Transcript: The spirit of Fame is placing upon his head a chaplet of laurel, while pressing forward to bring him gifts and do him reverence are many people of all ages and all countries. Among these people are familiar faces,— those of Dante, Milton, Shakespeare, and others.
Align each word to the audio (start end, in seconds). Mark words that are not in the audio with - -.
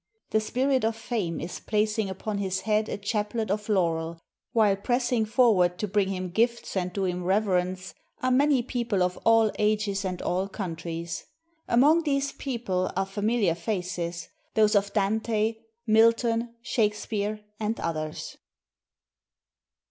The 0.31 0.39
spirit 0.41 0.83
of 0.83 0.95
Fame 0.95 1.39
is 1.39 1.59
placing 1.59 2.09
upon 2.09 2.39
his 2.39 2.61
head 2.61 2.89
a 2.89 2.97
chaplet 2.97 3.51
of 3.51 3.69
laurel, 3.69 4.19
while 4.51 4.75
pressing 4.75 5.25
forward 5.25 5.77
to 5.77 5.87
bring 5.87 6.07
him 6.09 6.31
gifts 6.31 6.75
and 6.75 6.91
do 6.91 7.05
him 7.05 7.23
reverence 7.23 7.93
are 8.19 8.31
many 8.31 8.63
people 8.63 9.03
of 9.03 9.17
all 9.25 9.51
ages 9.59 10.03
and 10.03 10.19
all 10.23 10.47
countries. 10.47 11.23
Among 11.67 12.01
these 12.01 12.31
people 12.31 12.89
are 12.95 13.05
familiar 13.05 13.53
faces,— 13.53 14.27
those 14.55 14.73
of 14.75 14.91
Dante, 14.91 15.57
Milton, 15.85 16.55
Shakespeare, 16.63 17.41
and 17.59 17.79
others. 17.79 18.37